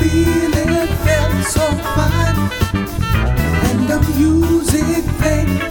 Just 0.00 0.12
too 0.12 0.48
many 0.48 0.72
words, 1.04 1.56
and 3.68 3.88
the 3.88 3.98
music 4.16 5.04
no 5.20 5.69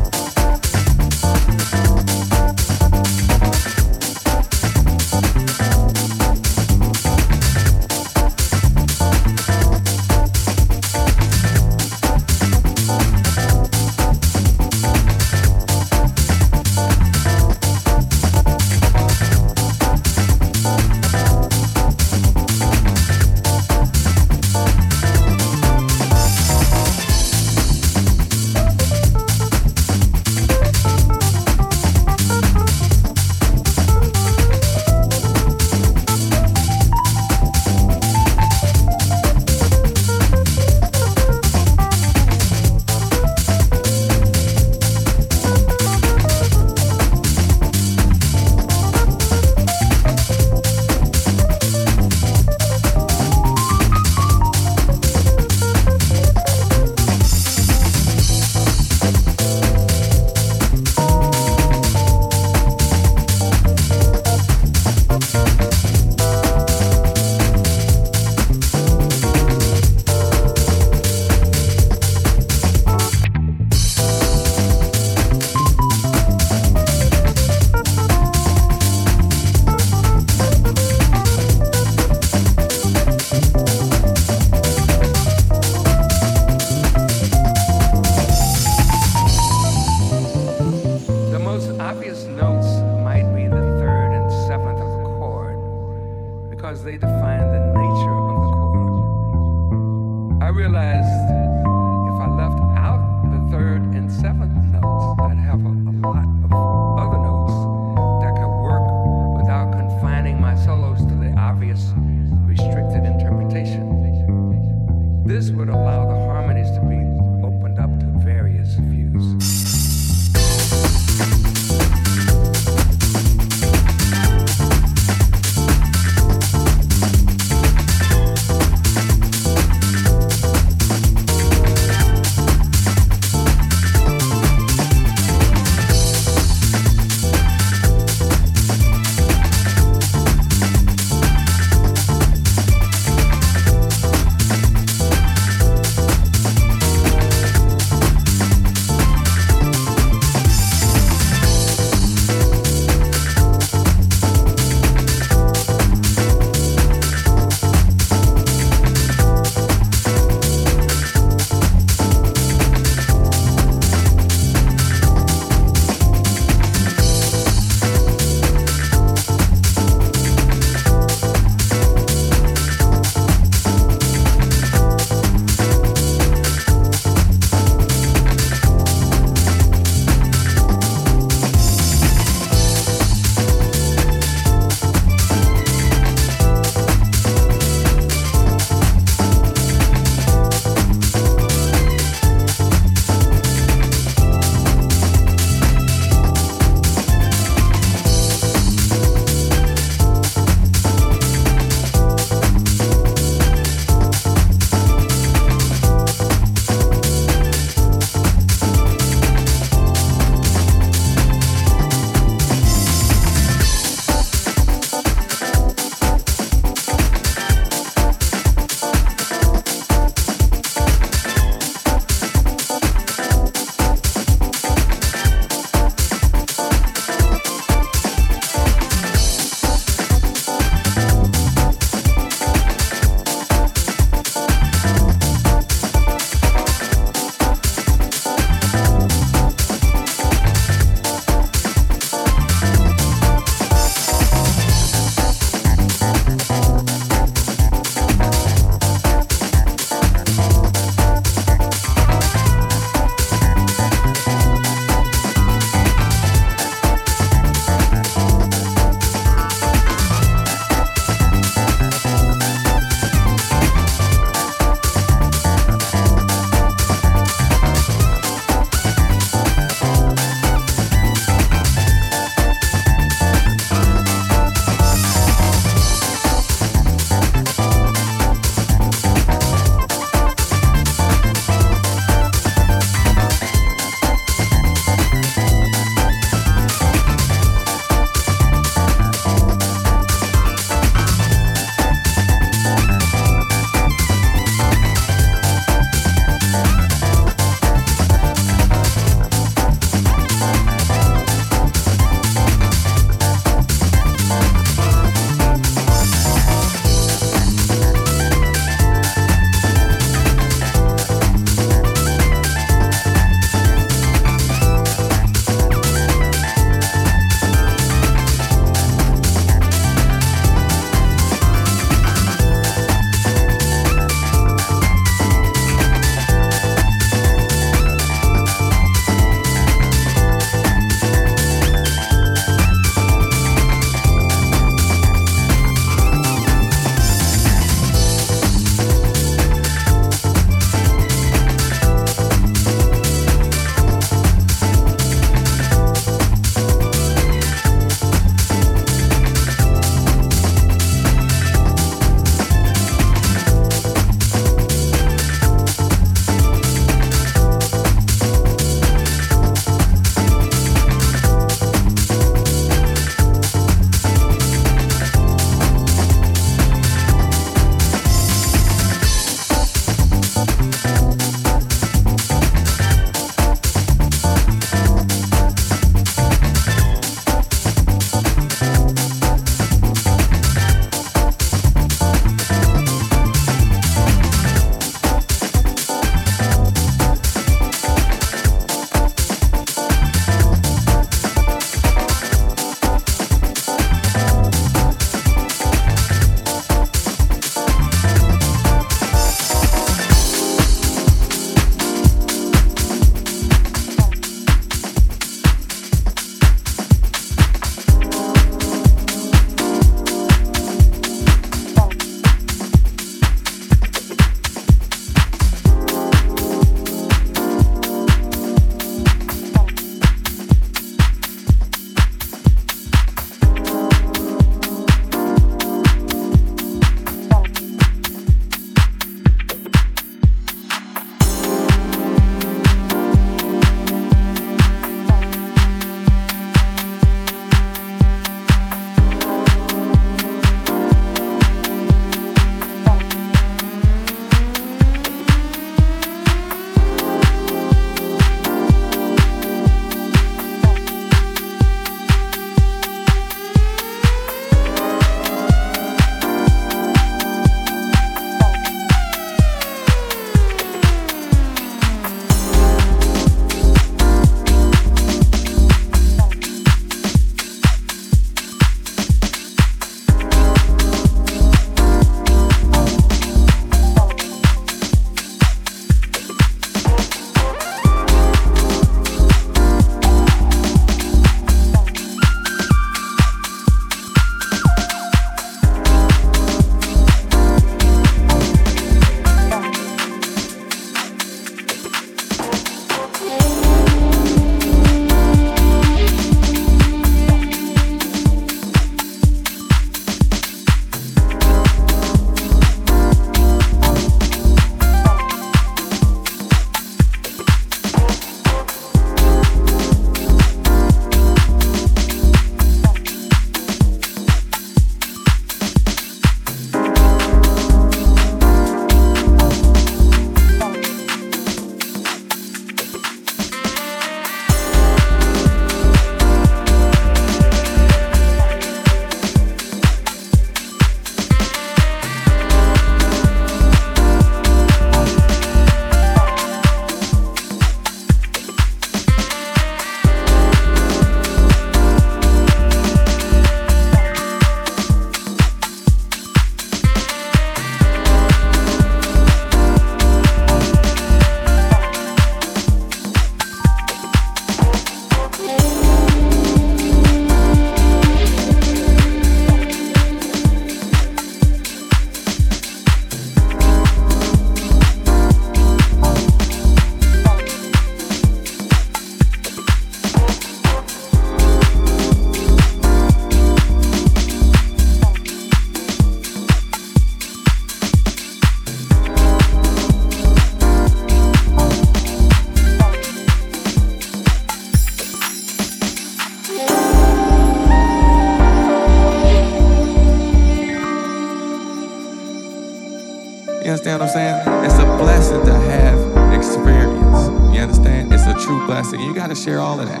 understand 593.68 594.00
what 594.00 594.08
I'm 594.08 594.12
saying? 594.14 594.64
It's 594.64 594.78
a 594.78 594.86
blessing 594.96 595.44
to 595.44 595.52
have 595.52 596.34
experience. 596.34 597.28
You 597.54 597.60
understand? 597.60 598.12
It's 598.12 598.26
a 598.26 598.34
true 598.34 598.64
blessing. 598.66 599.00
You 599.00 599.14
got 599.14 599.28
to 599.28 599.34
share 599.34 599.58
all 599.58 599.78
of 599.78 599.86
that. 599.88 600.00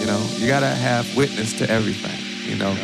You 0.00 0.06
know, 0.06 0.26
you 0.36 0.46
got 0.46 0.60
to 0.60 0.68
have 0.68 1.14
witness 1.16 1.52
to 1.58 1.68
everything, 1.70 2.50
you 2.50 2.56
know. 2.56 2.74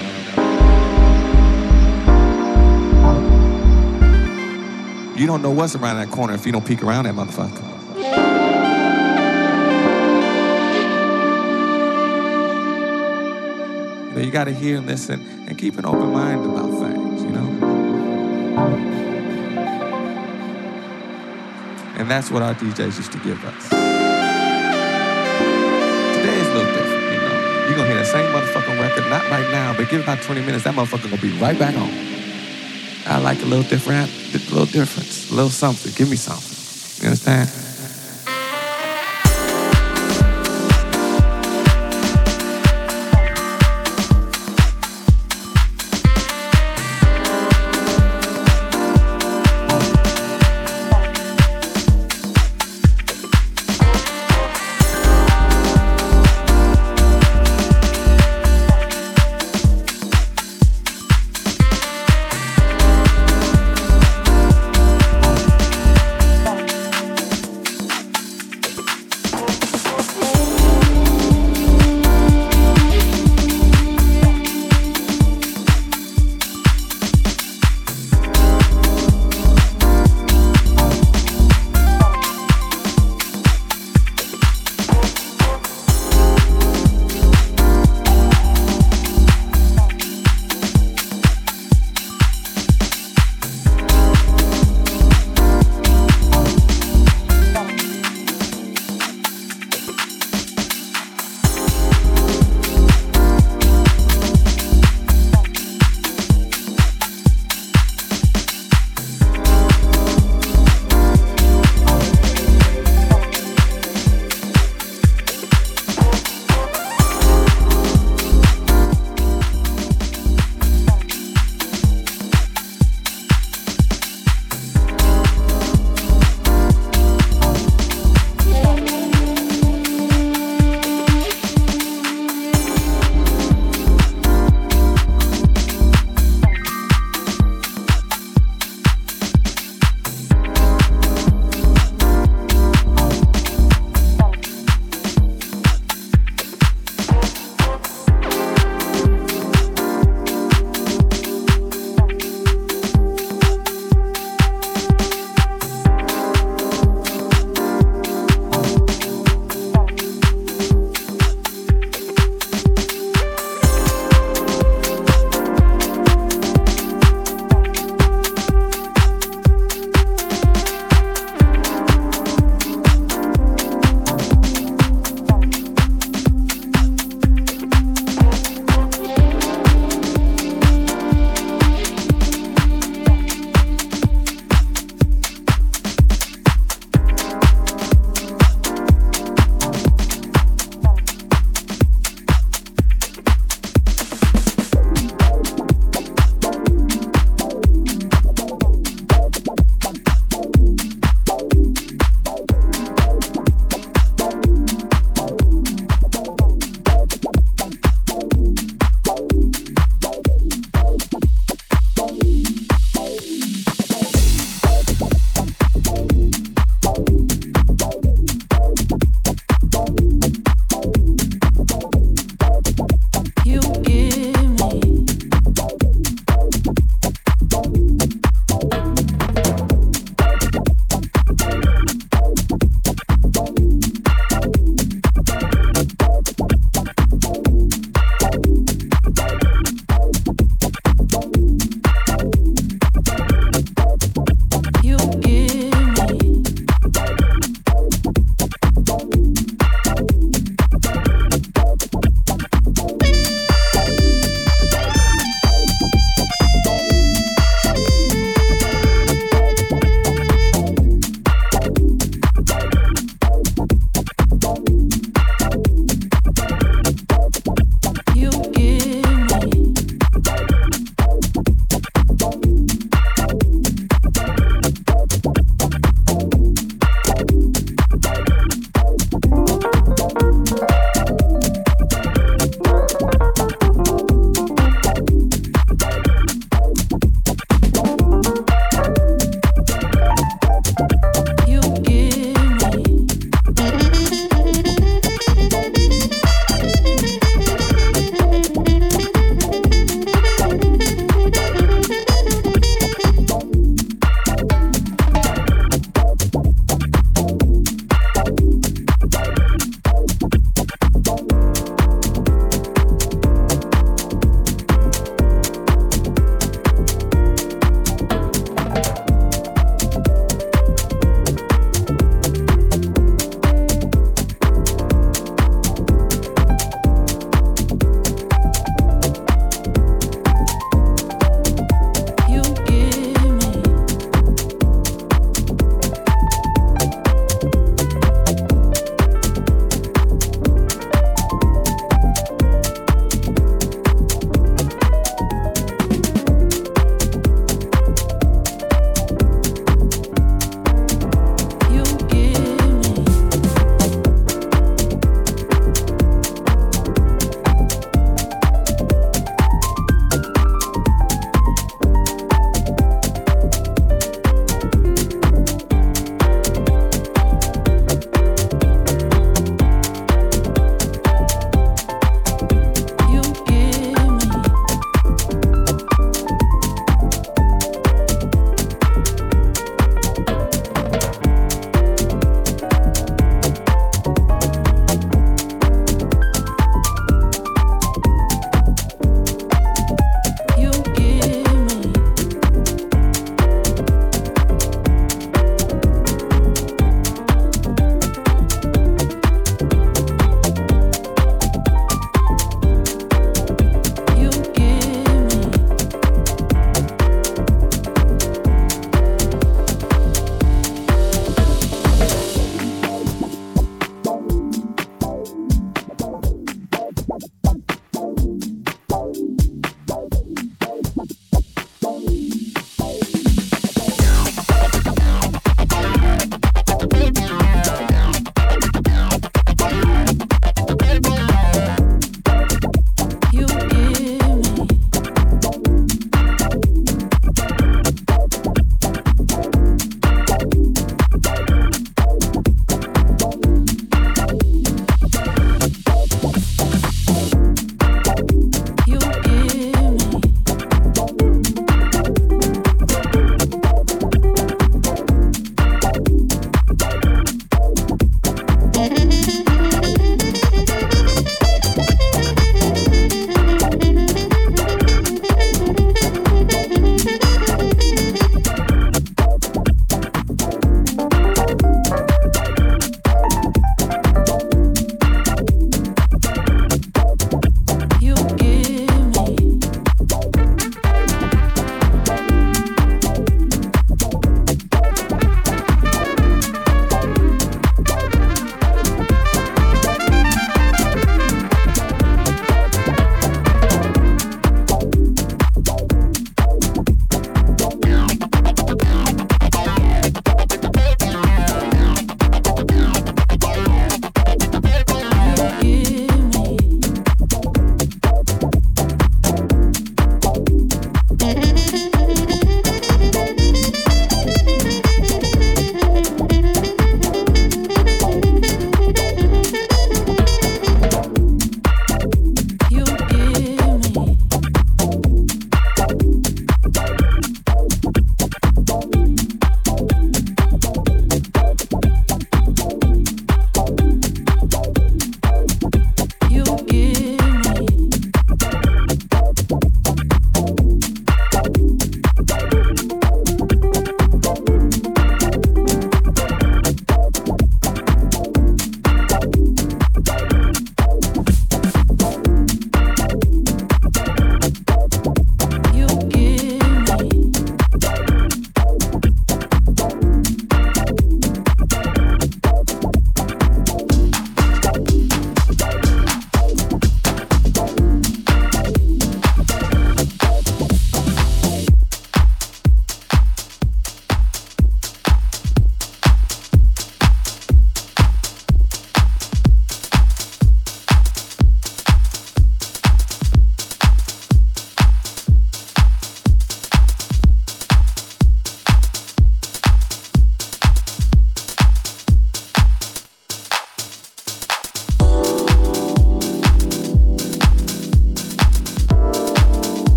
You 5.17 5.27
don't 5.27 5.41
know 5.41 5.51
what's 5.51 5.75
around 5.75 5.97
that 5.97 6.11
corner 6.11 6.35
if 6.35 6.45
you 6.45 6.53
don't 6.53 6.67
peek 6.67 6.83
around 6.83 7.05
that 7.05 7.15
motherfucker. 7.15 7.76
You 14.17 14.23
you 14.23 14.31
got 14.33 14.45
to 14.45 14.53
hear 14.53 14.79
and 14.79 14.87
listen 14.87 15.21
and 15.47 15.59
keep 15.59 15.77
an 15.77 15.85
open 15.85 16.11
mind 16.11 16.43
about 16.45 16.71
things, 16.81 17.23
you 17.23 17.31
know? 17.31 17.47
And 21.99 22.11
that's 22.11 22.31
what 22.31 22.43
our 22.43 22.55
DJs 22.55 22.97
used 22.97 23.13
to 23.13 23.19
give 23.19 23.45
us. 23.45 23.69
Today 26.17 26.39
is 26.41 26.49
a 26.49 26.55
little 26.55 26.73
different, 26.73 27.13
you 27.13 27.19
know? 27.19 27.67
You're 27.67 27.77
gonna 27.77 27.89
hear 27.89 27.97
that 27.97 28.07
same 28.07 28.33
motherfucking 28.33 28.81
record, 28.81 29.11
not 29.11 29.29
right 29.31 29.51
now, 29.51 29.77
but 29.77 29.91
give 29.91 30.01
it 30.01 30.05
about 30.05 30.23
20 30.23 30.41
minutes, 30.41 30.65
that 30.65 30.75
motherfucker 30.75 31.11
gonna 31.11 31.21
be 31.21 31.39
right 31.39 31.59
back 31.59 31.77
on. 31.77 31.91
I 33.07 33.19
like 33.19 33.43
a 33.43 33.47
little 33.47 33.69
different, 33.69 34.11
a 34.11 34.39
little 34.51 34.65
difference, 34.65 35.31
a 35.31 35.35
little 35.35 35.51
something. 35.51 35.93
Give 35.95 36.09
me 36.09 36.17
something. 36.17 36.57
You 37.03 37.11
understand? 37.11 37.66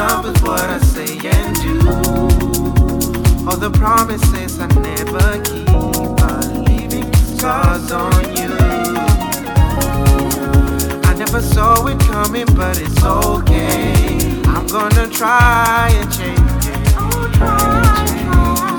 up 0.00 0.24
with 0.24 0.42
what 0.42 0.60
I 0.60 0.78
say 0.78 1.18
and 1.28 1.54
do. 1.56 1.78
All 3.46 3.56
the 3.56 3.70
promises 3.70 4.58
I 4.58 4.66
never 4.88 5.42
keep 5.44 5.68
are 5.68 6.44
leaving 6.64 7.12
scars 7.14 7.92
on 7.92 8.12
you. 8.36 8.50
I 11.04 11.14
never 11.16 11.42
saw 11.42 11.86
it 11.86 12.00
coming, 12.00 12.46
but 12.56 12.80
it's 12.80 13.02
okay. 13.04 13.92
I'm 14.46 14.66
gonna 14.66 15.06
try 15.08 15.90
and 15.92 16.10
change 16.10 16.64
it. 16.66 16.94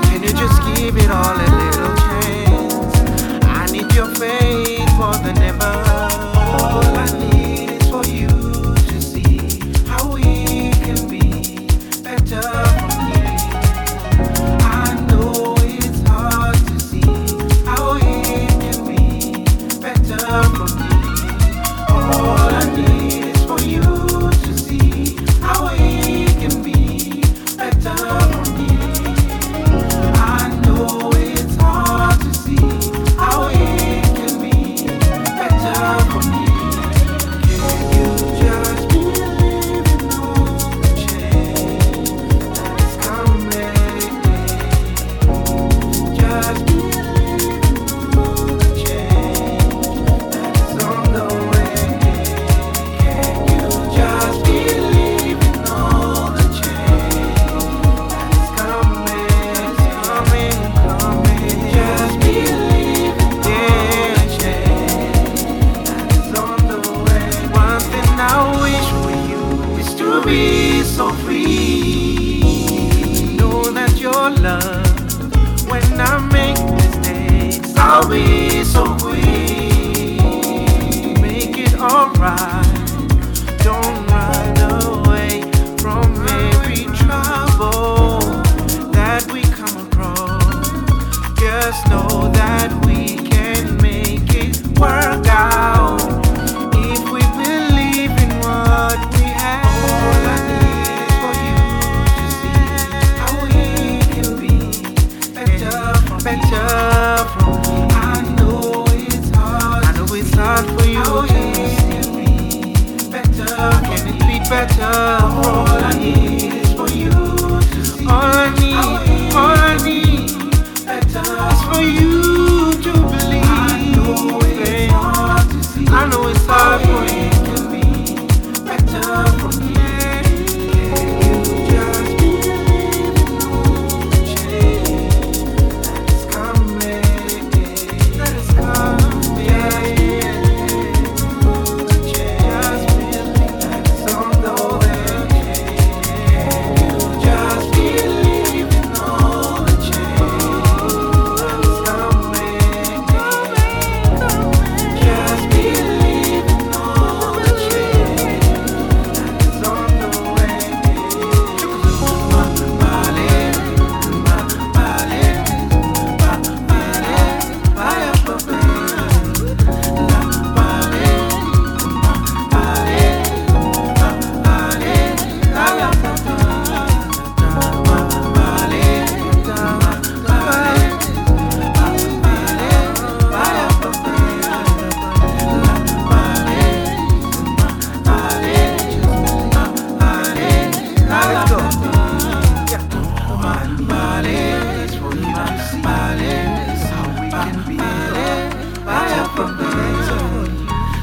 Can 0.08 0.22
you 0.22 0.32
just 0.42 0.58
give 0.74 0.96
it 0.96 1.10
all 1.10 1.36
a 1.36 1.50
little 1.62 1.94
chance? 2.04 2.96
I 3.44 3.66
need 3.70 3.94
your 3.94 4.08
faith 4.16 4.90
more 4.98 5.16
than 5.18 5.38
ever. 5.38 5.91